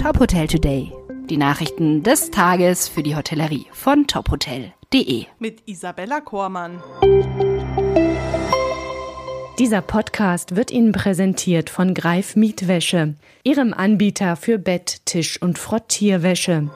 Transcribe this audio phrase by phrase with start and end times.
[0.00, 0.92] Top Hotel Today.
[1.28, 5.26] Die Nachrichten des Tages für die Hotellerie von tophotel.de.
[5.40, 6.80] Mit Isabella Kormann.
[9.58, 16.70] Dieser Podcast wird Ihnen präsentiert von Greif Mietwäsche, Ihrem Anbieter für Bett, Tisch und Frottierwäsche.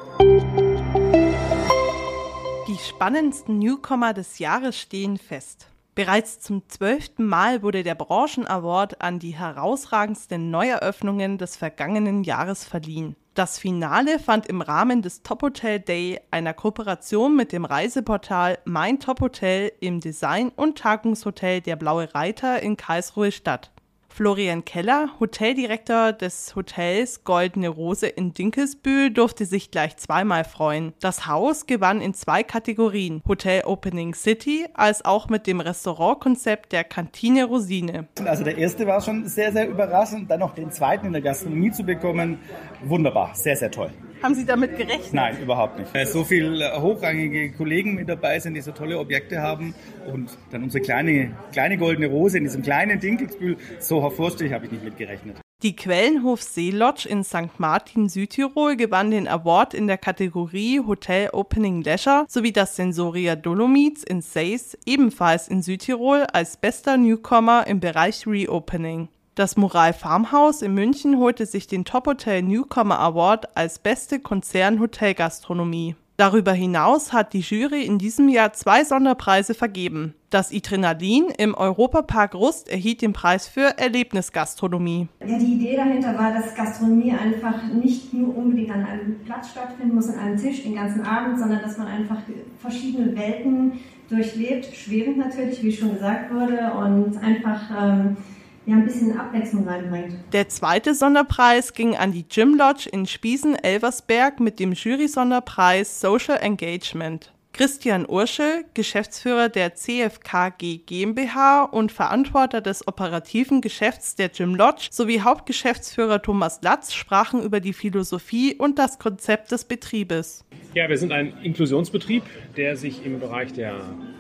[2.67, 5.69] Die spannendsten Newcomer des Jahres stehen fest.
[5.95, 13.15] Bereits zum zwölften Mal wurde der Branchen-Award an die herausragendsten Neueröffnungen des vergangenen Jahres verliehen.
[13.35, 19.01] Das Finale fand im Rahmen des Top Hotel Day, einer Kooperation mit dem Reiseportal Mein
[19.01, 23.72] Top Hotel im Design- und Tagungshotel Der Blaue Reiter in Karlsruhe statt.
[24.15, 30.93] Florian Keller, Hoteldirektor des Hotels Goldene Rose in Dinkelsbühl, durfte sich gleich zweimal freuen.
[31.01, 36.85] Das Haus gewann in zwei Kategorien, Hotel Opening City als auch mit dem Restaurantkonzept der
[36.85, 38.07] Kantine Rosine.
[38.27, 41.71] Also der erste war schon sehr, sehr überraschend, dann noch den zweiten in der Gastronomie
[41.71, 42.39] zu bekommen,
[42.85, 43.91] wunderbar, sehr, sehr toll.
[44.23, 45.13] Haben Sie damit gerechnet?
[45.13, 45.93] Nein, überhaupt nicht.
[45.93, 49.75] Weil so viele hochrangige Kollegen mit dabei sind, die so tolle Objekte haben
[50.13, 54.73] und dann unsere kleine, kleine goldene Rose in diesem kleinen Dinkelsbühl, so hervorstechend habe ich
[54.73, 55.39] nicht mitgerechnet.
[55.63, 57.59] Die Quellenhof See Lodge in St.
[57.59, 64.03] Martin, Südtirol gewann den Award in der Kategorie Hotel Opening Leisure sowie das Sensoria Dolomites
[64.03, 69.09] in Seis, ebenfalls in Südtirol, als bester Newcomer im Bereich Reopening.
[69.35, 75.97] Das Moral Farmhaus in München holte sich den Top Hotel Newcomer Award als beste Konzern-Hotelgastronomie.
[76.19, 80.13] Darüber hinaus hat die Jury in diesem Jahr zwei Sonderpreise vergeben.
[80.29, 85.09] Das Adrenalin im Europapark Rust erhielt den Preis für Erlebnisgastronomie.
[85.27, 89.95] Ja, die Idee dahinter war, dass Gastronomie einfach nicht nur unbedingt an einem Platz stattfinden
[89.95, 92.19] muss, an einem Tisch den ganzen Abend, sondern dass man einfach
[92.61, 93.81] verschiedene Welten
[94.11, 98.19] durchlebt, schwebend natürlich, wie schon gesagt wurde, und einfach ähm,
[98.67, 100.15] ja, ein bisschen Abwechslung reinbringt.
[100.33, 107.33] Der zweite Sonderpreis ging an die Gym Lodge in Spiesen-Elversberg mit dem Jury-Sonderpreis Social Engagement.
[107.55, 115.21] Christian Urschel, Geschäftsführer der CFKG GmbH und Verantworter des operativen Geschäfts der Gym Lodge sowie
[115.21, 120.47] Hauptgeschäftsführer Thomas Latz sprachen über die Philosophie und das Konzept des Betriebes.
[120.73, 122.23] Ja, wir sind ein Inklusionsbetrieb,
[122.57, 123.75] der sich im Bereich der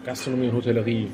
[0.04, 1.08] Gastronomie und Hotellerie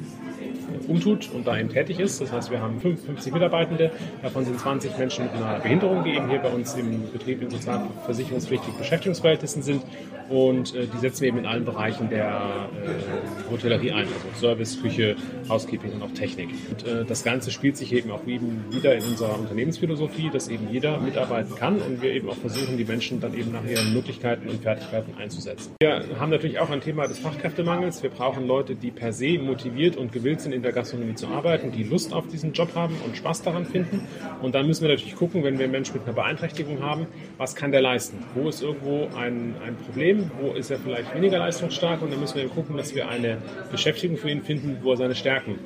[0.87, 2.21] umtut und da eben tätig ist.
[2.21, 3.91] Das heißt, wir haben 55 Mitarbeitende,
[4.23, 7.51] davon sind 20 Menschen mit einer Behinderung, die eben hier bei uns im Betrieb in
[7.51, 9.83] sozialversicherungspflichtigen Beschäftigungsverhältnissen sind.
[10.29, 14.81] Und äh, die setzen wir eben in allen Bereichen der äh, Hotellerie ein, also Service,
[14.81, 15.17] Küche,
[15.49, 16.51] Housekeeping und auch Technik.
[16.71, 20.69] Und äh, das Ganze spielt sich eben auch eben wieder in unserer Unternehmensphilosophie, dass eben
[20.71, 24.49] jeder mitarbeiten kann und wir eben auch versuchen, die Menschen dann eben nach ihren Möglichkeiten
[24.49, 25.73] und Fertigkeiten einzusetzen.
[25.81, 28.03] Wir haben natürlich auch ein Thema des Fachkräftemangels.
[28.03, 31.71] Wir brauchen Leute, die per se motiviert und gewillt sind, in der Gastronomie zu arbeiten,
[31.71, 34.07] die Lust auf diesen Job haben und Spaß daran finden.
[34.43, 37.55] Und dann müssen wir natürlich gucken, wenn wir einen Menschen mit einer Beeinträchtigung haben, was
[37.55, 38.19] kann der leisten?
[38.35, 40.31] Wo ist irgendwo ein, ein Problem?
[40.41, 42.03] Wo ist er vielleicht weniger leistungsstark?
[42.03, 43.39] Und dann müssen wir gucken, dass wir eine
[43.71, 45.59] Beschäftigung für ihn finden, wo er seine Stärken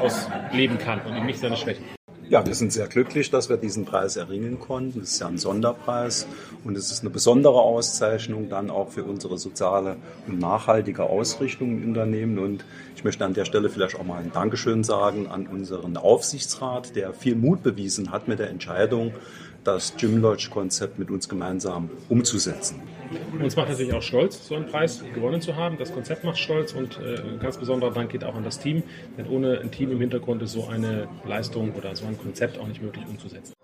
[0.00, 1.97] ausleben kann und eben nicht seine Schwächen.
[2.30, 5.00] Ja, wir sind sehr glücklich, dass wir diesen Preis erringen konnten.
[5.00, 6.26] Es ist ja ein Sonderpreis
[6.62, 9.96] und es ist eine besondere Auszeichnung dann auch für unsere soziale
[10.26, 12.38] und nachhaltige Ausrichtung im Unternehmen.
[12.38, 16.94] Und ich möchte an der Stelle vielleicht auch mal ein Dankeschön sagen an unseren Aufsichtsrat,
[16.96, 19.14] der viel Mut bewiesen hat mit der Entscheidung,
[19.64, 22.82] das Gym Lodge Konzept mit uns gemeinsam umzusetzen.
[23.40, 25.78] Uns macht natürlich auch stolz, so einen Preis gewonnen zu haben.
[25.78, 28.82] Das Konzept macht stolz und äh, ein ganz besonderer Dank geht auch an das Team,
[29.16, 32.66] denn ohne ein Team im Hintergrund ist so eine Leistung oder so ein Konzept auch
[32.66, 33.54] nicht möglich umzusetzen.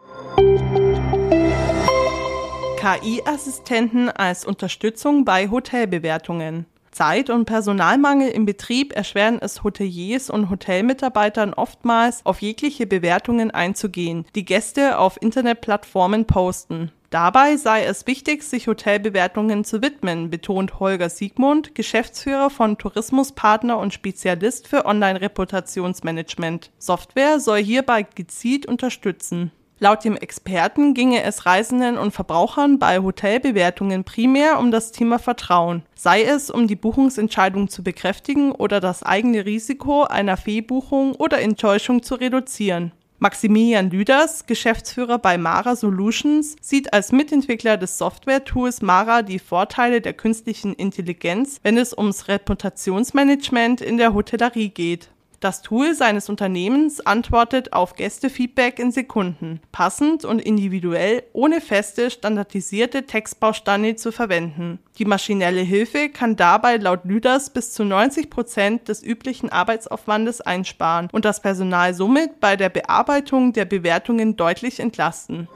[2.77, 6.66] KI-Assistenten als Unterstützung bei Hotelbewertungen.
[6.91, 14.27] Zeit- und Personalmangel im Betrieb erschweren es Hoteliers und Hotelmitarbeitern oftmals, auf jegliche Bewertungen einzugehen,
[14.34, 16.93] die Gäste auf Internetplattformen posten.
[17.14, 23.94] Dabei sei es wichtig, sich Hotelbewertungen zu widmen, betont Holger Siegmund, Geschäftsführer von Tourismuspartner und
[23.94, 26.72] Spezialist für Online-Reputationsmanagement.
[26.76, 29.53] Software soll hierbei gezielt unterstützen.
[29.78, 35.84] Laut dem Experten ginge es Reisenden und Verbrauchern bei Hotelbewertungen primär um das Thema Vertrauen,
[35.94, 42.03] sei es um die Buchungsentscheidung zu bekräftigen oder das eigene Risiko einer Fehlbuchung oder Enttäuschung
[42.03, 42.91] zu reduzieren.
[43.19, 50.13] Maximilian Lüders, Geschäftsführer bei Mara Solutions, sieht als Mitentwickler des Software-Tools Mara die Vorteile der
[50.13, 55.11] künstlichen Intelligenz, wenn es ums Reputationsmanagement in der Hotellerie geht.
[55.44, 63.02] Das Tool seines Unternehmens antwortet auf Gästefeedback in Sekunden, passend und individuell, ohne feste, standardisierte
[63.02, 64.78] Textbausteine zu verwenden.
[64.96, 71.10] Die maschinelle Hilfe kann dabei laut Lüders bis zu 90 Prozent des üblichen Arbeitsaufwandes einsparen
[71.12, 75.46] und das Personal somit bei der Bearbeitung der Bewertungen deutlich entlasten.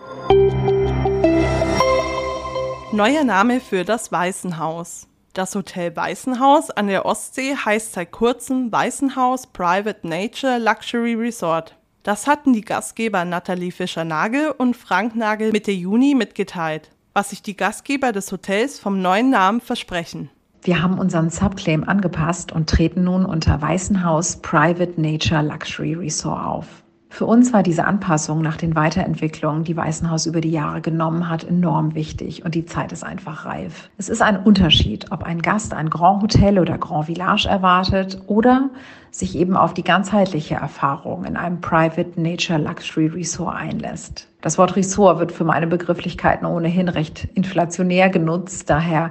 [2.92, 5.07] Neuer Name für das Weißenhaus.
[5.34, 11.76] Das Hotel Weißenhaus an der Ostsee heißt seit kurzem Weißenhaus Private Nature Luxury Resort.
[12.02, 17.56] Das hatten die Gastgeber Nathalie Fischer-Nagel und Frank Nagel Mitte Juni mitgeteilt, was sich die
[17.56, 20.30] Gastgeber des Hotels vom neuen Namen versprechen.
[20.62, 26.66] Wir haben unseren Subclaim angepasst und treten nun unter Weißenhaus Private Nature Luxury Resort auf.
[27.10, 31.42] Für uns war diese Anpassung nach den Weiterentwicklungen, die Weißenhaus über die Jahre genommen hat,
[31.42, 33.90] enorm wichtig und die Zeit ist einfach reif.
[33.96, 38.70] Es ist ein Unterschied, ob ein Gast ein Grand Hotel oder Grand Village erwartet oder
[39.10, 44.28] sich eben auf die ganzheitliche Erfahrung in einem Private Nature Luxury Resort einlässt.
[44.42, 49.10] Das Wort Resort wird für meine Begrifflichkeiten ohnehin recht inflationär genutzt, daher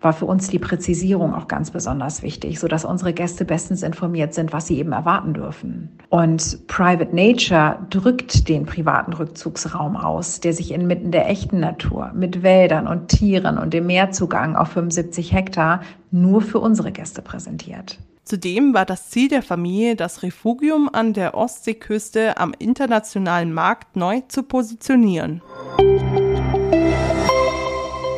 [0.00, 4.34] war für uns die Präzisierung auch ganz besonders wichtig, so dass unsere Gäste bestens informiert
[4.34, 5.90] sind, was sie eben erwarten dürfen.
[6.08, 12.42] Und Private Nature drückt den privaten Rückzugsraum aus, der sich inmitten der echten Natur mit
[12.42, 17.98] Wäldern und Tieren und dem Meerzugang auf 75 Hektar nur für unsere Gäste präsentiert.
[18.26, 24.22] Zudem war das Ziel der Familie, das Refugium an der Ostseeküste am internationalen Markt neu
[24.26, 25.42] zu positionieren.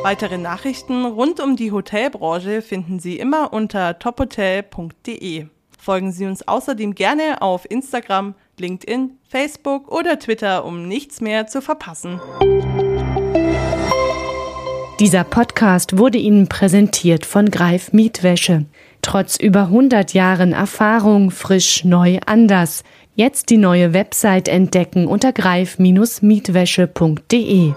[0.09, 5.45] Weitere Nachrichten rund um die Hotelbranche finden Sie immer unter tophotel.de.
[5.77, 11.61] Folgen Sie uns außerdem gerne auf Instagram, LinkedIn, Facebook oder Twitter, um nichts mehr zu
[11.61, 12.19] verpassen.
[14.99, 18.65] Dieser Podcast wurde Ihnen präsentiert von Greif Mietwäsche.
[19.03, 22.83] Trotz über 100 Jahren Erfahrung frisch, neu, anders.
[23.13, 27.73] Jetzt die neue Website entdecken unter greif-mietwäsche.de.